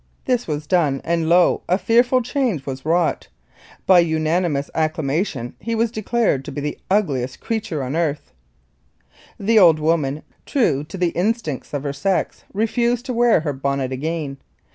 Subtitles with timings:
[0.25, 1.61] This was done, and lo!
[1.69, 3.27] a fearful change was wrought.
[3.85, 8.33] By unanimous acclamation he was declared to be "the ugliest creature on earth."
[9.39, 13.91] The old woman, true to the instincts of her sex, refused to wear her bonnet
[13.91, 14.37] again.